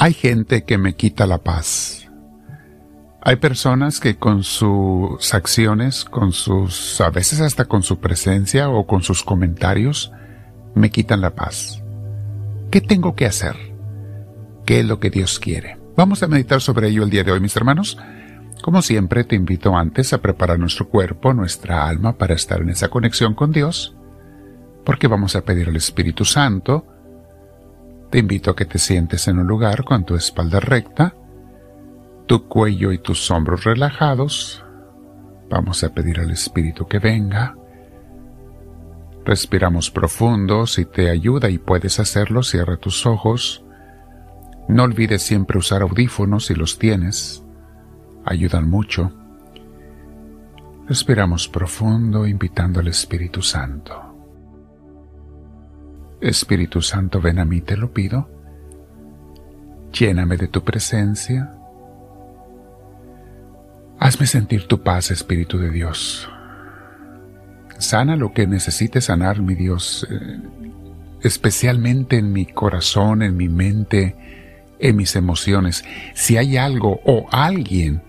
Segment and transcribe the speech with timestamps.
[0.00, 2.08] Hay gente que me quita la paz.
[3.20, 8.86] Hay personas que con sus acciones, con sus, a veces hasta con su presencia o
[8.86, 10.12] con sus comentarios,
[10.76, 11.82] me quitan la paz.
[12.70, 13.56] ¿Qué tengo que hacer?
[14.64, 15.80] ¿Qué es lo que Dios quiere?
[15.96, 17.98] Vamos a meditar sobre ello el día de hoy, mis hermanos.
[18.62, 22.88] Como siempre, te invito antes a preparar nuestro cuerpo, nuestra alma para estar en esa
[22.88, 23.96] conexión con Dios,
[24.84, 26.86] porque vamos a pedir al Espíritu Santo,
[28.10, 31.14] te invito a que te sientes en un lugar con tu espalda recta,
[32.26, 34.64] tu cuello y tus hombros relajados.
[35.50, 37.54] Vamos a pedir al Espíritu que venga.
[39.24, 43.64] Respiramos profundo, si te ayuda y puedes hacerlo, cierra tus ojos.
[44.68, 47.42] No olvides siempre usar audífonos si los tienes.
[48.24, 49.12] Ayudan mucho.
[50.86, 54.07] Respiramos profundo invitando al Espíritu Santo.
[56.20, 58.28] Espíritu Santo, ven a mí, te lo pido.
[59.92, 61.54] Lléname de tu presencia.
[63.98, 66.28] Hazme sentir tu paz, Espíritu de Dios.
[67.78, 70.40] Sana lo que necesite sanar, mi Dios, eh,
[71.22, 74.16] especialmente en mi corazón, en mi mente,
[74.80, 75.84] en mis emociones.
[76.14, 78.02] Si hay algo o alguien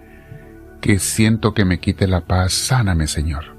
[0.81, 3.55] que siento que me quite la paz, sáname, Señor.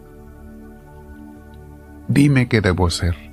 [2.09, 3.30] Dime qué debo hacer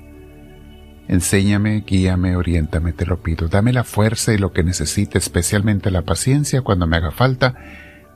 [1.08, 3.48] Enséñame, guíame, oriéntame, te lo pido.
[3.48, 7.54] Dame la fuerza y lo que necesite, especialmente la paciencia cuando me haga falta,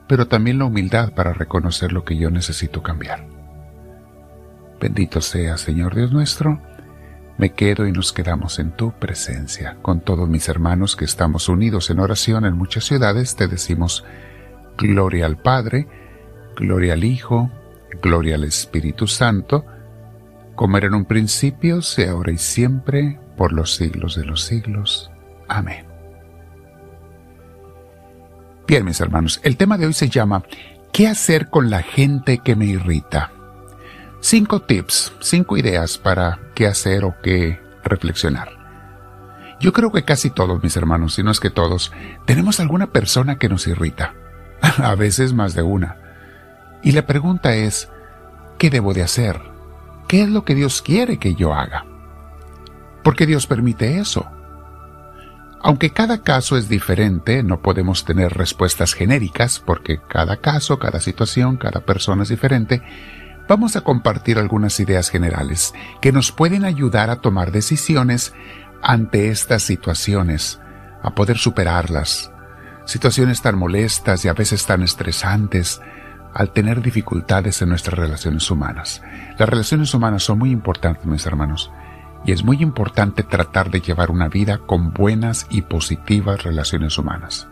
[0.07, 3.25] pero también la humildad para reconocer lo que yo necesito cambiar.
[4.79, 6.61] Bendito sea, Señor Dios nuestro.
[7.39, 9.77] Me quedo y nos quedamos en tu presencia.
[9.81, 14.03] Con todos mis hermanos que estamos unidos en oración en muchas ciudades, te decimos
[14.77, 15.87] gloria al Padre,
[16.55, 17.49] gloria al Hijo,
[18.03, 19.65] gloria al Espíritu Santo,
[20.55, 25.11] como era en un principio, sea ahora y siempre, por los siglos de los siglos.
[25.47, 25.85] Amén.
[28.67, 30.43] Bien, mis hermanos, el tema de hoy se llama
[30.91, 33.31] ¿Qué hacer con la gente que me irrita?
[34.21, 38.49] Cinco tips, cinco ideas para qué hacer o qué reflexionar.
[39.59, 41.91] Yo creo que casi todos, mis hermanos, si no es que todos,
[42.25, 44.13] tenemos alguna persona que nos irrita.
[44.61, 45.97] A veces más de una.
[46.83, 47.89] Y la pregunta es,
[48.57, 49.52] ¿qué debo de hacer?
[50.13, 51.87] ¿Qué es lo que Dios quiere que yo haga?
[53.03, 54.31] ¿Por qué Dios permite eso?
[55.59, 61.57] Aunque cada caso es diferente, no podemos tener respuestas genéricas porque cada caso, cada situación,
[61.57, 62.83] cada persona es diferente,
[63.49, 68.35] vamos a compartir algunas ideas generales que nos pueden ayudar a tomar decisiones
[68.83, 70.59] ante estas situaciones,
[71.01, 72.31] a poder superarlas.
[72.85, 75.81] Situaciones tan molestas y a veces tan estresantes,
[76.33, 79.01] al tener dificultades en nuestras relaciones humanas.
[79.37, 81.71] Las relaciones humanas son muy importantes, mis hermanos,
[82.25, 87.47] y es muy importante tratar de llevar una vida con buenas y positivas relaciones humanas.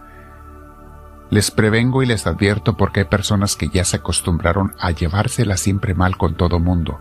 [1.30, 5.94] Les prevengo y les advierto porque hay personas que ya se acostumbraron a llevársela siempre
[5.94, 7.00] mal con todo mundo.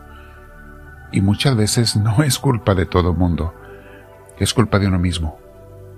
[1.13, 3.55] Y muchas veces no es culpa de todo mundo,
[4.39, 5.39] es culpa de uno mismo.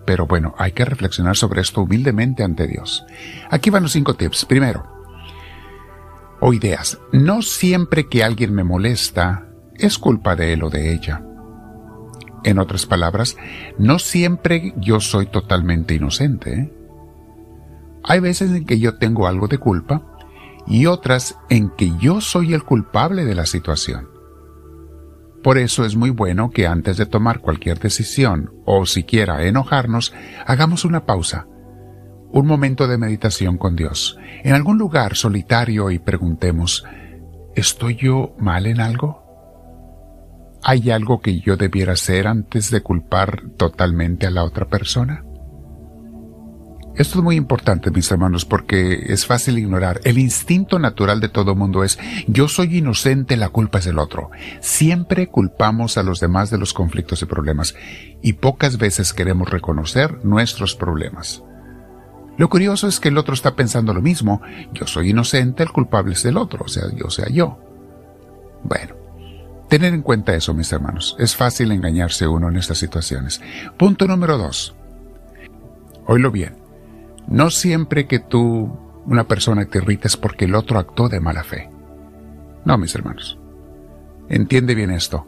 [0.07, 3.05] Pero bueno, hay que reflexionar sobre esto humildemente ante Dios.
[3.51, 4.47] Aquí van los cinco tips.
[4.47, 4.92] Primero,
[6.45, 6.99] o ideas.
[7.13, 11.25] No siempre que alguien me molesta es culpa de él o de ella.
[12.43, 13.37] En otras palabras,
[13.79, 16.53] no siempre yo soy totalmente inocente.
[16.53, 16.73] ¿eh?
[18.03, 20.03] Hay veces en que yo tengo algo de culpa
[20.67, 24.09] y otras en que yo soy el culpable de la situación.
[25.45, 30.13] Por eso es muy bueno que antes de tomar cualquier decisión o siquiera enojarnos,
[30.45, 31.47] hagamos una pausa
[32.33, 36.85] un momento de meditación con Dios, en algún lugar solitario y preguntemos,
[37.55, 39.23] ¿estoy yo mal en algo?
[40.65, 45.25] ¿Hay algo que yo debiera hacer antes de culpar totalmente a la otra persona?
[46.95, 50.01] Esto es muy importante, mis hermanos, porque es fácil ignorar.
[50.05, 54.31] El instinto natural de todo mundo es, yo soy inocente, la culpa es del otro.
[54.61, 57.75] Siempre culpamos a los demás de los conflictos y problemas,
[58.23, 61.43] y pocas veces queremos reconocer nuestros problemas.
[62.39, 64.41] Lo curioso es que el otro está pensando lo mismo.
[64.73, 67.59] Yo soy inocente, el culpable es el otro, o sea, yo sea yo.
[68.65, 68.95] Bueno,
[69.69, 71.17] tener en cuenta eso, mis hermanos.
[71.19, 73.41] Es fácil engañarse uno en estas situaciones.
[73.77, 74.75] Punto número dos.
[76.07, 76.57] Oílo bien.
[77.29, 78.77] No siempre que tú,
[79.07, 81.71] una persona te irrites porque el otro actuó de mala fe.
[82.65, 83.39] No, mis hermanos.
[84.29, 85.27] Entiende bien esto.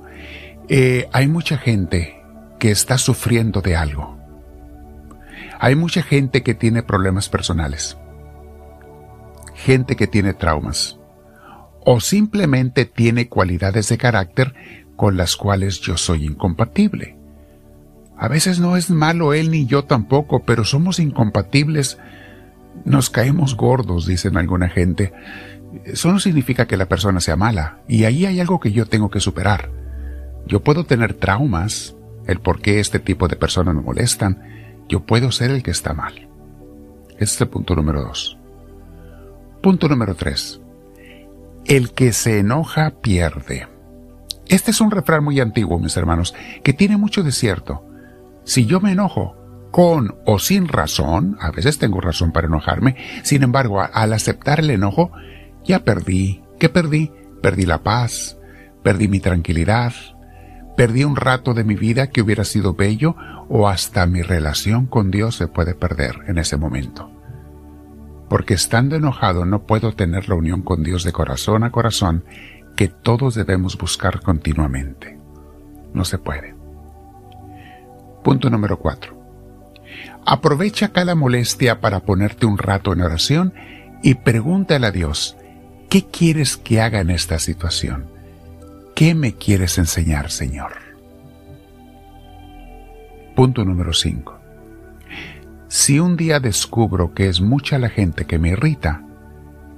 [0.69, 2.23] Eh, hay mucha gente
[2.59, 4.24] que está sufriendo de algo
[5.59, 7.97] hay mucha gente que tiene problemas personales,
[9.55, 10.99] gente que tiene traumas,
[11.85, 14.55] o simplemente tiene cualidades de carácter
[14.97, 17.17] con las cuales yo soy incompatible.
[18.17, 21.99] A veces no es malo él ni yo tampoco, pero somos incompatibles.
[22.85, 25.13] Nos caemos gordos, dicen alguna gente.
[25.85, 29.11] Eso no significa que la persona sea mala, y ahí hay algo que yo tengo
[29.11, 29.71] que superar.
[30.47, 31.97] Yo puedo tener traumas,
[32.27, 34.41] el por qué este tipo de personas me molestan,
[34.89, 36.29] yo puedo ser el que está mal.
[37.11, 38.39] Este es el punto número dos.
[39.63, 40.61] Punto número tres.
[41.65, 43.69] El que se enoja pierde.
[44.47, 47.85] Este es un refrán muy antiguo, mis hermanos, que tiene mucho de cierto.
[48.45, 49.37] Si yo me enojo
[49.71, 54.71] con o sin razón, a veces tengo razón para enojarme, sin embargo, al aceptar el
[54.71, 55.11] enojo,
[55.65, 56.43] ya perdí.
[56.59, 57.11] ¿Qué perdí?
[57.43, 58.39] Perdí la paz,
[58.83, 59.93] perdí mi tranquilidad,
[60.77, 63.17] perdí un rato de mi vida que hubiera sido bello
[63.49, 67.11] o hasta mi relación con Dios se puede perder en ese momento.
[68.29, 72.25] Porque estando enojado no puedo tener la unión con Dios de corazón a corazón
[72.77, 75.19] que todos debemos buscar continuamente.
[75.93, 76.55] No se puede.
[78.25, 79.15] Punto número 4.
[80.27, 83.55] Aprovecha cada molestia para ponerte un rato en oración
[84.03, 85.37] y pregúntale a Dios,
[85.89, 88.14] ¿qué quieres que haga en esta situación?
[88.95, 90.73] ¿Qué me quieres enseñar, Señor?
[93.35, 94.39] Punto número 5.
[95.67, 99.05] Si un día descubro que es mucha la gente que me irrita,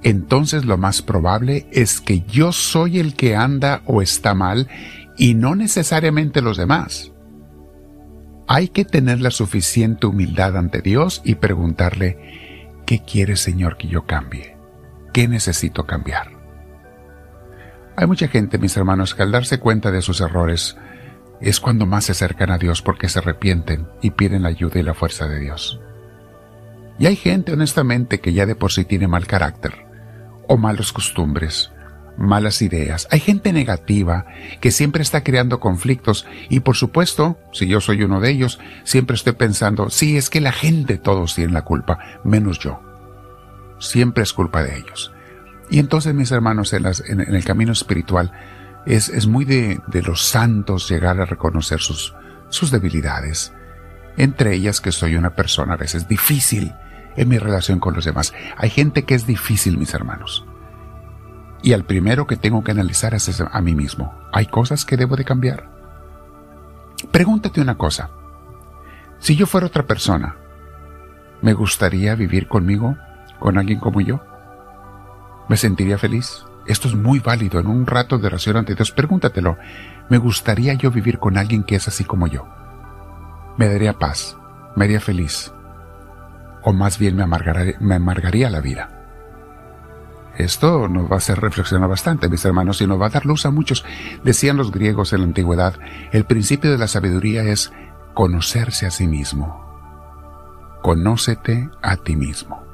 [0.03, 4.67] entonces lo más probable es que yo soy el que anda o está mal
[5.17, 7.11] y no necesariamente los demás.
[8.47, 14.05] Hay que tener la suficiente humildad ante Dios y preguntarle, ¿qué quiere Señor que yo
[14.05, 14.55] cambie?
[15.11, 16.36] ¿Qué necesito cambiar?
[17.99, 20.77] Hay mucha gente, mis hermanos, que al darse cuenta de sus errores
[21.41, 24.83] es cuando más se acercan a Dios porque se arrepienten y piden la ayuda y
[24.83, 25.79] la fuerza de Dios.
[26.99, 29.87] Y hay gente, honestamente, que ya de por sí tiene mal carácter,
[30.47, 31.71] o malas costumbres,
[32.19, 33.07] malas ideas.
[33.09, 34.27] Hay gente negativa
[34.61, 39.15] que siempre está creando conflictos y por supuesto, si yo soy uno de ellos, siempre
[39.15, 42.79] estoy pensando, sí, es que la gente todos tienen la culpa, menos yo.
[43.79, 45.11] Siempre es culpa de ellos.
[45.69, 46.85] Y entonces, mis hermanos, en,
[47.19, 48.31] el camino espiritual
[48.85, 52.13] es, muy de, los santos llegar a reconocer sus,
[52.49, 53.53] sus debilidades.
[54.15, 56.73] Entre ellas que soy una persona a veces difícil
[57.15, 58.33] en mi relación con los demás.
[58.55, 60.45] Hay gente que es difícil, mis hermanos.
[61.61, 64.13] Y al primero que tengo que analizar es a mí mismo.
[64.31, 65.69] ¿Hay cosas que debo de cambiar?
[67.11, 68.09] Pregúntate una cosa.
[69.19, 70.35] Si yo fuera otra persona,
[71.41, 72.95] ¿me gustaría vivir conmigo,
[73.39, 74.21] con alguien como yo?
[75.49, 76.45] ¿Me sentiría feliz?
[76.65, 77.59] Esto es muy válido.
[77.59, 79.57] En un rato de oración ante Dios, pregúntatelo.
[80.09, 82.47] ¿Me gustaría yo vivir con alguien que es así como yo?
[83.57, 84.37] ¿Me daría paz?
[84.75, 85.53] ¿Me haría feliz?
[86.63, 88.89] ¿O más bien me amargaría, me amargaría la vida?
[90.37, 93.45] Esto nos va a hacer reflexionar bastante, mis hermanos, y nos va a dar luz
[93.45, 93.83] a muchos.
[94.23, 95.75] Decían los griegos en la antigüedad,
[96.11, 97.71] el principio de la sabiduría es
[98.13, 99.65] conocerse a sí mismo.
[100.83, 102.66] Conócete a ti mismo.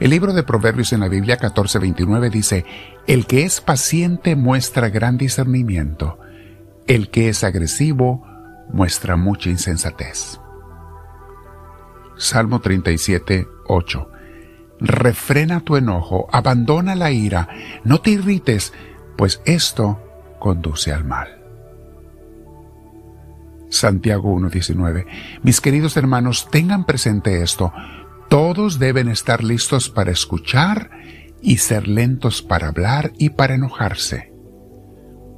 [0.00, 2.64] El libro de Proverbios en la Biblia 14:29 dice,
[3.06, 6.18] El que es paciente muestra gran discernimiento,
[6.86, 8.24] el que es agresivo
[8.70, 10.40] muestra mucha insensatez.
[12.16, 14.08] Salmo 37:8
[14.80, 17.48] Refrena tu enojo, abandona la ira,
[17.82, 18.72] no te irrites,
[19.16, 20.00] pues esto
[20.38, 21.28] conduce al mal.
[23.68, 25.06] Santiago 1:19
[25.42, 27.72] Mis queridos hermanos, tengan presente esto,
[28.28, 30.90] todos deben estar listos para escuchar
[31.40, 34.32] y ser lentos para hablar y para enojarse,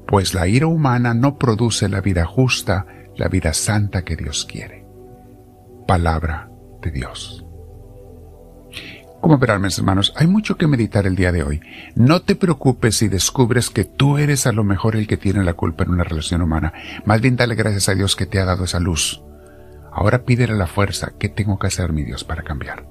[0.07, 4.85] pues la ira humana no produce la vida justa, la vida santa que Dios quiere.
[5.87, 6.51] Palabra
[6.83, 7.45] de Dios.
[9.21, 11.61] Como verán, mis hermanos, hay mucho que meditar el día de hoy.
[11.95, 15.53] No te preocupes si descubres que tú eres a lo mejor el que tiene la
[15.53, 16.73] culpa en una relación humana.
[17.05, 19.23] Más bien dale gracias a Dios que te ha dado esa luz
[20.01, 21.13] Ahora pídele la fuerza.
[21.19, 22.87] ¿Qué tengo que hacer, mi Dios, para cambiar?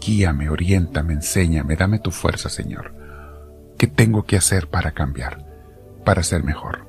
[0.00, 2.92] Guíame, oriéntame, enséñame, dame tu fuerza, Señor.
[3.78, 5.46] ¿Qué tengo que hacer para cambiar?
[6.04, 6.88] Para ser mejor.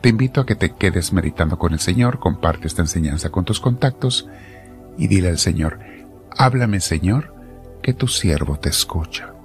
[0.00, 3.60] Te invito a que te quedes meditando con el Señor, comparte esta enseñanza con tus
[3.60, 4.26] contactos
[4.96, 5.78] y dile al Señor,
[6.30, 7.34] háblame Señor,
[7.82, 9.35] que tu siervo te escucha.